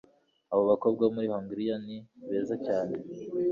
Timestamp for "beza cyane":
2.29-2.93